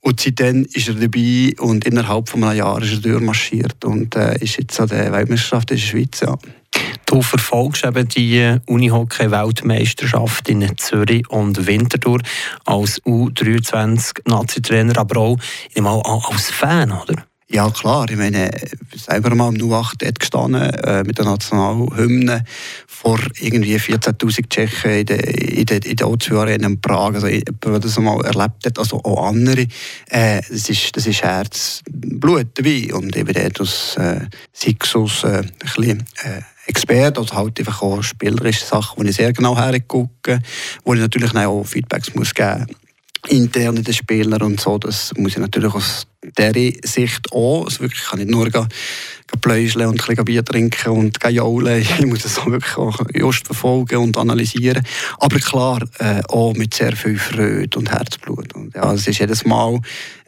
Und 0.00 0.20
seitdem 0.20 0.64
ist 0.72 0.88
er 0.88 0.94
dabei 0.94 1.52
und 1.58 1.84
innerhalb 1.84 2.28
von 2.28 2.44
einem 2.44 2.58
Jahr 2.58 2.80
ist 2.82 2.92
er 2.92 3.00
durchmarschiert 3.00 3.84
und 3.84 4.14
äh, 4.14 4.38
ist 4.38 4.56
jetzt 4.58 4.78
an 4.80 4.88
der 4.88 5.12
Weltmeisterschaft 5.12 5.70
in 5.70 5.76
der 5.76 5.82
Schweiz. 5.82 6.20
Ja. 6.20 6.36
Du 7.06 7.22
verfolgst 7.22 7.84
eben 7.84 8.08
die 8.08 8.56
Unihockey-Weltmeisterschaft 8.66 10.48
in 10.48 10.76
Zürich 10.76 11.28
und 11.30 11.66
Winterthur 11.66 12.20
als 12.64 13.02
U23-Nazi-Trainer, 13.02 14.98
aber 14.98 15.18
auch 15.18 16.30
als 16.30 16.50
Fan, 16.50 16.92
oder? 16.92 17.24
Ja, 17.48 17.70
klar. 17.70 18.10
Ich 18.10 18.16
meine, 18.16 18.50
selber 18.92 19.32
mal 19.36 19.54
im 19.54 19.60
U8 19.62 19.94
dort 19.98 20.18
gestanden, 20.18 20.62
äh, 20.62 21.04
mit 21.04 21.18
der 21.18 21.26
Nationalhymne 21.26 22.44
vor 22.88 23.20
irgendwie 23.40 23.76
14.000 23.76 24.48
Tschechen 24.50 24.90
in 24.90 25.06
der, 25.06 25.28
in 25.28 25.64
der, 25.64 25.86
in 25.86 25.96
der 25.96 26.08
O2 26.08 26.36
Arena 26.38 26.66
in 26.66 26.80
Prag. 26.80 27.14
Also, 27.14 27.28
wer 27.28 27.78
das 27.78 27.98
mal 28.00 28.20
erlebt 28.24 28.66
hat, 28.66 28.78
also 28.80 28.96
auch 29.04 29.28
andere, 29.28 29.68
äh, 30.08 30.40
das, 30.50 30.68
ist, 30.68 30.96
das 30.96 31.06
ist 31.06 31.22
Herz, 31.22 31.82
Blut 31.88 32.48
dabei. 32.54 32.92
Und 32.92 33.16
eben 33.16 33.32
dort 33.32 33.60
aus 33.60 33.96
äh, 33.96 34.26
Sixus 34.52 35.22
äh, 35.22 35.38
ein 35.38 35.52
bisschen, 35.60 36.00
äh, 36.24 36.40
Experte 36.66 37.20
oder 37.20 37.36
halt 37.36 37.60
einfach 37.60 37.80
auch 37.80 38.02
spielerische 38.02 38.64
Sachen, 38.64 39.00
wo 39.00 39.08
ich 39.08 39.14
sehr 39.14 39.32
genau 39.32 39.56
hergucke, 39.56 40.40
wo 40.84 40.94
ich 40.94 41.00
natürlich 41.00 41.32
auch 41.36 41.62
Feedbacks 41.62 42.12
muss 42.16 42.34
geben 42.34 42.66
muss 42.66 42.76
intern 43.28 43.82
den 43.82 43.94
Spielern 43.94 44.42
und 44.42 44.60
so. 44.60 44.78
Das 44.78 45.12
muss 45.16 45.32
ich 45.32 45.38
natürlich 45.38 45.74
aus 45.74 46.06
dieser 46.38 46.86
Sicht 46.86 47.32
auch. 47.32 47.64
Also 47.64 47.80
wirklich, 47.80 48.02
ich 48.02 48.08
kann 48.08 48.18
nicht 48.18 48.30
nur 48.30 48.48
gehen, 48.50 48.68
pläuscheln 49.40 49.86
und 49.86 50.00
ein 50.00 50.06
bisschen 50.06 50.24
Bier 50.24 50.44
trinken 50.44 50.90
und 50.90 51.18
jaulen. 51.28 51.86
Ich 51.98 52.06
muss 52.06 52.22
das 52.22 52.38
auch 52.38 52.46
wirklich 52.46 52.76
auch 52.76 52.98
just 53.14 53.46
verfolgen 53.46 53.96
und 53.96 54.16
analysieren. 54.16 54.84
Aber 55.18 55.38
klar, 55.38 55.82
äh, 55.98 56.22
auch 56.28 56.54
mit 56.54 56.74
sehr 56.74 56.94
viel 56.96 57.18
Freude 57.18 57.78
und 57.78 57.90
Herzblut. 57.90 58.54
Und 58.54 58.74
ja, 58.74 58.92
es 58.92 59.06
ist 59.06 59.18
jedes 59.18 59.44
Mal, 59.44 59.80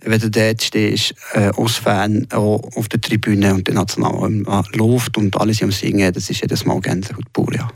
wenn 0.02 0.20
du 0.20 0.30
dort 0.30 0.62
stehst, 0.62 1.14
äh, 1.32 1.50
als 1.56 1.76
Fan 1.76 2.26
auf 2.32 2.88
der 2.88 3.00
Tribüne 3.00 3.54
und 3.54 3.66
der 3.66 3.74
National 3.74 4.42
Luft 4.74 5.16
und 5.16 5.36
alles 5.40 5.62
am 5.62 5.72
Singen, 5.72 6.12
das 6.12 6.30
ist 6.30 6.40
jedes 6.40 6.64
Mal 6.64 6.80
Gänsehaut 6.80 7.32
pur, 7.32 7.54
ja. 7.54 7.68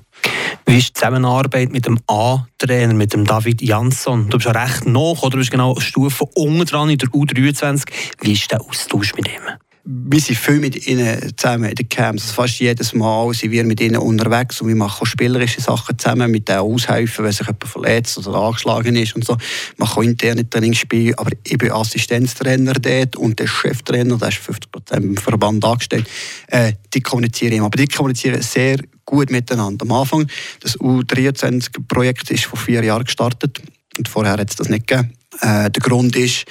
Wie 0.66 0.78
ist 0.78 0.90
die 0.90 0.92
Zusammenarbeit 0.94 1.72
mit 1.72 1.86
dem 1.86 1.98
A-Trainer, 2.06 2.94
mit 2.94 3.12
dem 3.12 3.24
David 3.24 3.60
Jansson? 3.62 4.28
Du 4.28 4.38
bist 4.38 4.46
ja 4.46 4.52
recht 4.52 4.86
noch, 4.86 5.22
oder 5.22 5.30
du 5.30 5.38
bist 5.38 5.50
genau 5.50 5.72
eine 5.72 5.80
Stufe 5.80 6.24
unten 6.34 6.64
dran 6.64 6.90
in 6.90 6.98
der 6.98 7.08
U23. 7.08 7.84
Wie 8.20 8.32
ist 8.32 8.50
der 8.50 8.60
Austausch 8.60 9.14
mit 9.14 9.28
ihm? 9.28 9.42
wir 9.84 10.20
sind 10.20 10.38
viel 10.38 10.60
mit 10.60 10.86
ihnen 10.86 11.36
zusammen 11.36 11.70
in 11.70 11.74
den 11.74 11.88
Camps. 11.88 12.30
Fast 12.30 12.60
jedes 12.60 12.94
Mal 12.94 13.34
sind 13.34 13.50
wir 13.50 13.64
mit 13.64 13.80
ihnen 13.80 13.96
unterwegs 13.96 14.60
und 14.60 14.68
wir 14.68 14.76
machen 14.76 15.02
auch 15.02 15.06
spielerische 15.06 15.60
Sachen 15.60 15.98
zusammen 15.98 16.30
mit 16.30 16.48
denen 16.48 16.60
aushelfen, 16.60 17.24
wenn 17.24 17.32
sich 17.32 17.46
jemand 17.46 17.64
verletzt 17.64 18.18
oder 18.18 18.34
angeschlagen 18.38 18.94
ist 18.94 19.16
und 19.16 19.24
so. 19.24 19.36
Wir 19.36 19.40
machen 19.78 19.98
auch 19.98 20.02
interne 20.02 20.48
Trainingsspiele, 20.48 21.18
aber 21.18 21.32
ich 21.44 21.58
bin 21.58 21.72
Assistenztrainer 21.72 22.74
dort 22.74 23.16
und 23.16 23.38
der 23.40 23.48
Cheftrainer, 23.48 24.18
der 24.18 24.28
ist 24.28 24.38
50 24.38 24.70
im 24.92 25.16
Verband 25.16 25.64
angestellt, 25.64 26.08
äh, 26.46 26.74
die 26.94 27.00
kommunizieren 27.00 27.54
immer. 27.54 27.66
Aber 27.66 27.76
die 27.76 27.88
kommunizieren 27.88 28.40
sehr 28.40 28.78
gut 29.04 29.30
miteinander. 29.30 29.84
Am 29.84 29.92
Anfang, 29.92 30.26
das 30.60 30.78
U23-Projekt 30.78 32.30
ist 32.30 32.44
vor 32.44 32.58
vier 32.58 32.82
Jahren 32.84 33.04
gestartet 33.04 33.60
und 33.98 34.08
vorher 34.08 34.32
hat 34.32 34.50
es 34.50 34.56
das 34.56 34.68
nicht 34.68 34.86
gegeben. 34.86 35.12
Äh, 35.40 35.70
der 35.70 35.82
Grund 35.82 36.16
ist, 36.16 36.44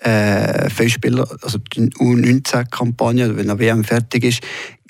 äh, 0.00 0.68
viele 0.70 0.90
Spieler, 0.90 1.28
also 1.42 1.58
die 1.58 1.88
U19-Kampagne, 1.90 3.36
wenn 3.36 3.46
der 3.46 3.58
WM 3.58 3.84
fertig 3.84 4.24
ist, 4.24 4.40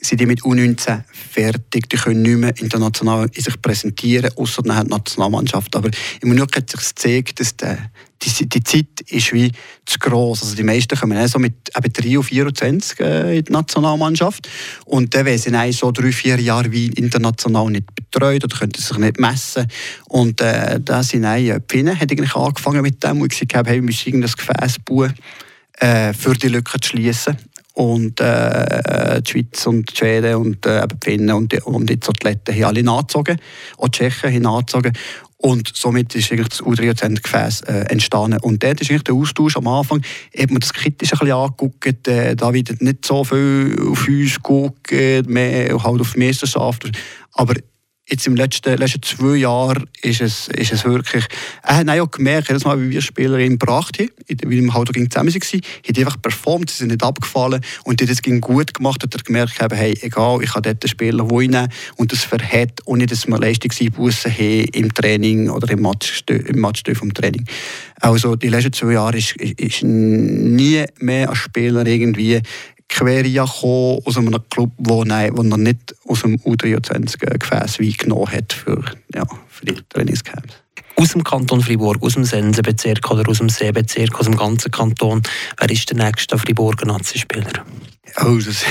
sind 0.05 0.21
die 0.21 0.27
mit 0.27 0.43
U19 0.43 1.03
fertig. 1.33 1.89
Die 1.89 1.97
können 1.97 2.23
nicht 2.23 2.39
mehr 2.39 2.55
international 2.59 3.29
in 3.33 3.43
sich 3.43 3.61
präsentieren, 3.61 4.31
außer 4.37 4.63
die 4.63 4.69
Nationalmannschaft. 4.69 5.75
Aber 5.77 5.91
im 6.21 6.29
Moment 6.29 6.55
hat 6.57 6.71
sich 6.71 6.81
gezeigt, 6.81 7.41
dass 7.41 7.57
der, 7.57 7.91
die, 8.23 8.49
die 8.49 8.63
Zeit 8.63 9.01
ist 9.09 9.33
wie 9.33 9.51
zu 9.87 9.99
gross. 9.99 10.43
Also 10.43 10.55
die 10.55 10.63
meisten 10.63 10.99
kommen 10.99 11.27
so 11.27 11.39
mit 11.39 11.55
eben 11.77 11.93
3 11.93 12.19
auf 12.19 12.27
24 12.27 13.01
äh, 13.01 13.39
in 13.39 13.45
die 13.45 13.53
Nationalmannschaft. 13.53 14.49
Und 14.85 15.15
dann 15.15 15.27
werden 15.27 15.39
sie 15.39 15.73
so 15.73 15.91
drei, 15.91 16.13
vier 16.13 16.41
Jahre 16.41 16.71
wie 16.71 16.87
international 16.89 17.71
nicht 17.71 17.87
betreut 17.95 18.45
oder 18.45 18.57
können 18.57 18.73
sich 18.77 18.97
nicht 18.99 19.19
messen. 19.19 19.67
Und 20.07 20.41
äh, 20.41 20.81
da 20.81 21.03
sind 21.03 21.25
auch 21.25 21.59
Pfinnen 21.69 21.99
hat 21.99 22.11
eigentlich 22.11 22.35
angefangen 22.35 22.83
mit 22.83 23.03
dem 23.03 23.21
und 23.21 23.29
gesagt, 23.29 23.55
hey, 23.55 23.75
wir 23.75 23.83
müssen 23.83 24.09
irgendein 24.09 24.33
Gefäß 24.33 24.79
bauen, 24.85 25.15
äh, 25.79 26.13
für 26.13 26.35
die 26.35 26.49
Lücke 26.49 26.79
zu 26.81 26.91
schließen 26.91 27.37
und 27.75 28.21
äh, 28.21 29.21
die 29.21 29.31
Schweiz 29.31 29.67
und 29.67 29.91
die 29.91 29.97
Schweden 29.97 30.37
und 30.37 30.65
äh, 30.65 30.87
die 30.87 30.97
Finnen 31.03 31.35
und 31.35 31.53
die, 31.53 31.61
und 31.61 31.91
die 31.91 31.95
Athleten 31.95 32.55
haben 32.55 32.65
alle 32.65 32.83
nachgezogen. 32.83 33.39
Auch 33.79 33.89
die 33.89 33.99
Tschechen 33.99 34.33
haben 34.33 34.43
nachgezogen. 34.43 34.93
Und 35.39 35.73
somit 35.75 36.15
ist 36.15 36.33
eigentlich 36.33 36.49
das 36.49 36.63
U23-Gefäß 36.63 37.63
äh, 37.63 37.73
entstanden. 37.91 38.39
Und 38.41 38.63
dort 38.63 38.81
ist 38.81 38.91
eigentlich 38.91 39.03
der 39.03 39.15
Austausch 39.15 39.57
am 39.57 39.67
Anfang, 39.67 40.03
hat 40.39 40.51
man 40.51 40.61
das 40.61 40.73
kritisch 40.73 41.13
ein 41.13 41.19
bisschen 41.19 41.35
angeguckt, 41.35 42.09
äh, 42.09 42.35
da 42.37 42.55
wird 42.55 42.81
nicht 42.81 43.05
so 43.05 43.25
viel 43.25 43.77
auf 43.91 44.09
uns 44.09 44.37
geguckt, 44.37 44.91
mehr 45.27 45.85
halt 45.85 46.01
auf 46.01 46.13
die 46.13 46.21
Meisterschaft. 46.21 46.91
Aber 47.33 47.55
jetzt 48.09 48.27
im 48.27 48.37
letzten, 48.37 48.77
letzten 48.77 49.03
zwei 49.03 49.37
Jahren 49.37 49.89
ist 50.03 50.21
es, 50.21 50.49
ist 50.49 50.73
es 50.73 50.85
wirklich, 50.85 51.25
er 51.63 51.77
hat 51.77 51.89
auch 51.89 52.11
gemerkt, 52.11 52.49
jedes 52.49 52.65
Mal, 52.65 52.81
wie 52.81 52.91
wir 52.91 53.01
Spieler 53.01 53.39
ihn 53.39 53.59
gebracht 53.59 53.99
haben, 53.99 54.11
wie 54.29 54.63
wir 54.63 54.75
halt 54.75 54.89
zusammen 54.89 55.35
waren, 55.35 55.61
hat 55.89 55.99
einfach 55.99 56.23
performt, 56.23 56.71
sie 56.71 56.79
sind 56.79 56.89
nicht 56.89 57.03
abgefallen 57.03 57.61
und 57.85 58.01
das 58.09 58.23
ging 58.23 58.41
gut 58.41 58.75
gemacht, 58.75 59.03
hat 59.03 59.15
er 59.15 59.23
gemerkt, 59.23 59.59
hey, 59.73 59.99
egal, 60.03 60.43
ich 60.43 60.55
habe 60.55 60.63
dort 60.63 60.85
einen 60.85 60.91
Spieler 60.91 61.25
reinnehmen 61.25 61.69
und 61.97 62.13
das 62.13 62.25
verhält, 62.25 62.81
ohne 62.85 63.07
dass 63.07 63.27
wir 63.27 63.39
Leistungseinbußen 63.39 64.31
haben 64.31 64.65
im 64.73 64.93
Training 64.93 65.49
oder 65.49 65.71
im 65.71 65.81
Matchstö 65.81 66.35
im 66.35 66.61
Matchstö 66.61 66.95
vom 66.95 67.15
Training. 67.15 67.47
Also 68.01 68.37
die 68.37 68.49
letzten 68.49 68.73
zwei 68.75 68.93
Jahre 68.93 69.17
ist, 69.17 69.37
ist 69.37 69.83
nie 69.83 70.85
mehr 70.99 71.31
ein 71.31 71.37
Spieler 71.37 71.87
irgendwie 71.87 72.43
Queria 72.95 73.45
gekommen 73.45 74.01
aus 74.05 74.17
einem 74.17 74.49
Club, 74.49 74.71
wo, 74.79 75.03
nein, 75.03 75.33
wo 75.35 75.43
er 75.43 75.59
nicht 75.59 75.95
aus 76.07 76.23
dem 76.23 76.37
U23-Gefäß 76.37 77.81
Wein 77.81 77.95
genommen 77.99 78.31
hat 78.31 78.53
für, 78.53 78.83
ja, 79.13 79.27
für 79.49 79.67
die 79.67 79.75
Trainingscamps. 79.89 80.55
Aus 80.97 81.11
dem 81.11 81.25
Kanton 81.25 81.61
Fribourg, 81.61 82.01
aus 82.03 82.15
dem 82.15 82.25
Sensenbezirk 82.25 83.11
oder 83.11 83.29
aus 83.29 83.39
dem 83.39 83.49
Seebezirk, 83.49 84.19
aus 84.19 84.27
dem 84.27 84.37
ganzen 84.37 84.71
Kanton, 84.71 85.23
wer 85.59 85.71
ist 85.71 85.91
der 85.91 85.97
nächste 85.97 86.39
Friburger 86.39 86.87
Nazi-Spieler? 86.87 87.65
Oh, 88.25 88.37
das 88.37 88.65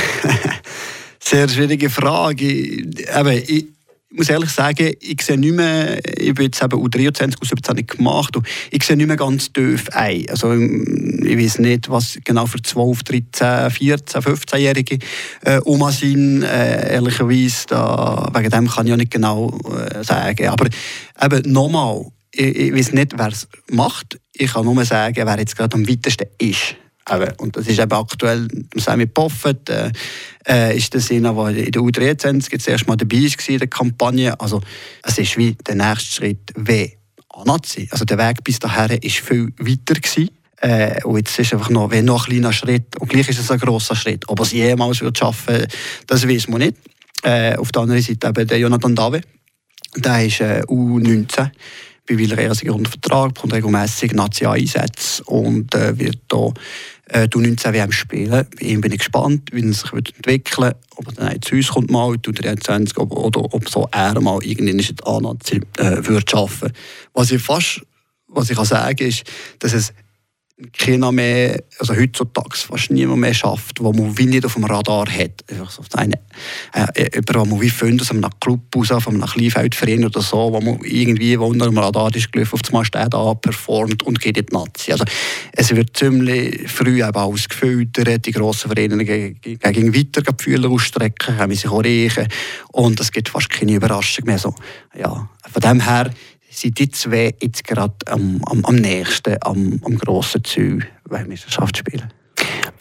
sehr 1.20 1.50
schwierige 1.50 1.90
Frage. 1.90 2.46
Eben, 2.46 3.44
ich, 3.46 3.68
ich 4.14 4.20
muss 4.20 4.30
ehrlich 4.30 4.52
sagen, 4.52 4.94
ich 5.00 5.24
sehe 5.24 5.40
nicht 5.40 5.56
mehr, 5.56 5.98
ich 6.06 6.36
bin 6.36 6.46
jetzt 6.46 6.62
eben 6.62 6.80
U23 6.80 7.34
aus 7.42 7.50
17 7.50 7.88
gemacht, 7.88 8.38
und 8.38 8.48
ich 8.70 8.84
sehe 8.84 8.96
nicht 8.96 9.08
mehr 9.08 9.18
ganz 9.18 9.52
tief 9.52 9.90
ein. 9.90 10.30
Also, 10.30 10.54
ich 10.54 11.38
weiß 11.38 11.58
nicht, 11.58 11.90
was 11.90 12.20
genau 12.24 12.46
für 12.46 12.62
12, 12.62 13.02
13, 13.02 13.72
14, 13.72 14.22
15-Jährige 14.22 15.00
äh, 15.44 15.60
Oma 15.66 15.92
sind. 15.92 16.44
Äh, 16.44 16.94
ehrlicherweise, 16.94 17.66
da, 17.70 18.30
wegen 18.36 18.52
dem 18.52 18.68
kann 18.70 18.86
ich 18.86 18.92
ja 18.92 18.98
nicht 18.98 19.10
genau 19.10 19.58
äh, 19.72 20.04
sagen. 20.04 20.48
Aber 20.48 20.68
eben 21.24 21.52
nochmal, 21.52 22.06
ich, 22.32 22.56
ich 22.56 22.74
weiß 22.74 22.94
nicht, 22.94 23.18
wer 23.18 23.30
es 23.30 23.48
macht. 23.72 24.20
Ich 24.34 24.54
kann 24.54 24.66
nur 24.66 24.86
sagen, 24.86 25.26
wer 25.26 25.40
jetzt 25.40 25.58
gerade 25.58 25.74
am 25.74 25.90
weitesten 25.90 26.28
ist. 26.38 26.76
Eben, 27.12 27.34
und 27.38 27.58
das 27.58 27.68
ist 27.68 27.80
eben 27.80 27.92
aktuell 27.92 28.48
Sammy 28.76 29.08
Poffet, 29.08 29.70
äh, 29.70 29.92
äh, 30.48 30.78
ist 30.78 30.96
das 30.96 31.12
einer, 31.12 31.34
der 31.34 31.66
in 31.66 31.72
der 31.72 31.82
U23 31.82 32.52
jetzt 32.52 32.68
erst 32.68 32.88
mal 32.88 32.96
dabei 32.96 33.18
war 33.18 33.50
in 33.50 33.60
der 33.60 33.68
Kampagne. 33.68 34.40
Also 34.40 34.62
es 35.04 35.18
ist 35.18 35.38
wie 35.38 35.54
der 35.54 35.76
nächste 35.76 36.16
Schritt 36.16 36.52
wie 36.56 36.98
Nazi. 37.46 37.88
Also 37.92 38.06
der 38.06 38.18
Weg 38.18 38.44
bis 38.44 38.60
dahin 38.60 38.98
ist 39.00 39.20
viel 39.20 39.52
weiter 39.58 39.96
gewesen. 39.96 40.30
Äh, 40.62 41.04
und 41.04 41.18
jetzt 41.18 41.38
ist 41.38 41.54
einfach 41.54 41.70
noch, 41.70 41.92
wenn 41.92 42.06
noch 42.06 42.26
ein 42.26 42.32
kleiner 42.32 42.54
Schritt, 42.54 42.98
und 43.00 43.10
gleich 43.10 43.28
ist 43.28 43.40
es 43.40 43.52
ein 43.52 43.60
grosser 43.60 43.96
Schritt. 43.96 44.30
Ob 44.30 44.40
er 44.40 44.44
es 44.44 44.54
jemals 44.54 45.02
wird 45.02 45.18
schaffen 45.18 45.68
das 46.08 46.28
weiß 46.28 46.48
man 46.48 46.60
nicht. 46.60 46.78
Äh, 47.24 47.56
auf 47.58 47.72
der 47.72 47.82
anderen 47.82 48.02
Seite 48.02 48.28
eben 48.28 48.48
der 48.48 48.60
Jonathan 48.60 48.96
Dave, 48.96 49.22
der 49.98 50.26
ist 50.26 50.40
äh, 50.40 50.62
U19 50.68 51.52
bei 52.08 52.18
Villarreal 52.18 52.52
unter 52.70 52.92
Vertrag, 52.92 53.34
bekommt 53.34 53.54
regelmässig 53.54 54.14
Nazi-Einsätze 54.14 55.24
und 55.24 55.74
äh, 55.74 55.98
wird 55.98 56.20
hier 56.32 56.54
äh, 57.10 57.28
19 57.34 57.74
WM 57.74 57.92
spielen. 57.92 58.30
Bei 58.60 58.66
ihm 58.66 58.82
bin 58.82 58.92
ich 58.92 59.00
gespannt, 59.00 59.50
wie 59.54 59.66
er 59.66 59.74
sich 59.74 59.94
wird 59.94 60.14
entwickeln 60.16 60.66
wird, 60.66 60.78
ob 60.96 61.08
er 61.08 61.14
dann 61.14 61.42
zu 61.42 61.56
uns 61.56 61.70
kommt 61.70 61.92
mal, 61.92 62.18
tut 62.18 62.40
er 62.42 62.58
20, 62.58 62.98
oder 62.98 63.54
ob 63.54 63.70
so 63.70 63.88
er 63.92 64.20
mal 64.20 64.44
irgendwann 64.44 64.80
in 64.80 64.96
der 64.96 65.08
A-Nazi 65.08 65.62
äh, 65.78 66.06
wird. 66.08 66.34
Was 67.14 67.32
ich 67.32 67.42
fast 67.42 67.82
was 68.34 68.50
ich 68.50 68.56
kann 68.56 68.66
sagen 68.66 69.08
ist, 69.08 69.24
dass 69.60 69.74
es 69.74 69.94
keiner 70.72 71.12
mehr, 71.12 71.64
also 71.80 71.96
heutzutage 71.96 72.56
fast 72.56 72.92
niemand 72.92 73.20
mehr 73.22 73.34
schafft, 73.34 73.82
wo 73.82 73.92
man 73.92 74.16
wie 74.18 74.28
nicht 74.28 74.46
auf 74.46 74.54
dem 74.54 74.66
Radar 74.66 75.08
hat. 75.10 75.44
Einfach 75.50 75.72
so 75.72 75.82
eine, 75.94 76.14
äh, 76.74 77.10
jemand, 77.12 77.36
wo 77.36 77.46
man 77.46 77.62
wie 77.62 77.72
findet, 77.72 78.02
aus 78.02 78.12
einem 78.12 78.30
Club 78.40 78.62
aus, 78.76 78.90
von 79.04 79.16
einem 79.16 79.26
Kleinfeldverein 79.26 80.06
oder 80.06 80.22
so, 80.22 80.54
wo 80.54 80.62
man 80.62 80.80
irgendwie, 80.84 81.40
wo 81.40 81.48
unter 81.48 81.66
dem 81.66 81.78
Radar 81.78 82.16
ist, 82.16 82.32
gelaufen, 82.32 82.54
auf 82.54 82.62
das 82.62 82.88
steht 82.88 83.14
da, 83.14 83.34
performt 83.34 84.04
und 84.04 84.20
geht 84.20 84.38
in 84.38 84.46
die 84.46 84.54
Nazi. 84.54 84.92
Also, 84.92 85.06
es 85.54 85.76
wird 85.76 85.98
ziemlich 85.98 86.70
früh 86.72 87.04
eben 87.04 87.36
gefiltert, 87.50 88.26
die 88.26 88.32
grossen 88.32 88.72
Vereine 88.72 89.04
gegen, 89.04 89.96
weiter 89.96 90.22
Gefühle 90.22 90.70
ausstrecken, 90.70 91.38
haben 91.38 91.52
sich 91.54 91.68
auch 91.68 91.84
riechen 91.84 92.28
und 92.72 93.00
es 93.00 93.12
gibt 93.12 93.30
fast 93.30 93.50
keine 93.50 93.74
Überraschung 93.74 94.26
mehr. 94.26 94.38
So, 94.38 94.54
ja, 94.96 95.28
von 95.52 95.62
dem 95.62 95.82
her 95.82 96.12
sind 96.54 96.80
die 96.80 96.90
zwei 96.90 97.34
jetzt 97.42 97.64
gerade 97.64 97.94
am, 98.08 98.42
am, 98.46 98.66
am 98.66 98.76
nächsten, 98.76 99.38
am, 99.42 99.80
am 99.84 99.98
grossen 99.98 100.44
Ziel, 100.44 100.86
Weltmeisterschaft 101.10 101.78
spielen. 101.78 102.12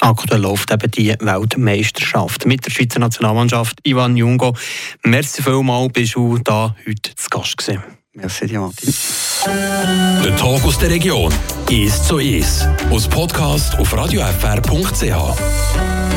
Aktuell 0.01 0.41
läuft 0.41 0.73
eben 0.73 0.91
die 0.91 1.15
Weltmeisterschaft 1.21 2.47
mit 2.47 2.67
der 2.67 2.71
Schweizer 2.71 2.99
Nationalmannschaft. 2.99 3.79
Ivan 3.85 4.17
Jungo, 4.17 4.57
merci 5.05 5.43
vielmals, 5.43 5.93
bist 5.93 6.17
du 6.17 6.39
da 6.39 6.75
heute 6.87 7.15
zu 7.15 7.29
Gast 7.31 7.57
gewesen. 7.57 7.83
Merci 8.15 8.47
dir, 8.47 8.61
Martin. 8.61 8.93
Der 10.25 10.37
Tag 10.37 10.65
aus 10.65 10.79
der 10.79 10.91
Region 10.91 11.33
ist 11.71 12.05
so 12.05 12.19
ist. 12.19 12.69
Aus 12.91 13.09
Podcast 13.09 13.79
auf 13.79 13.97
radiofr.ch. 13.97 16.13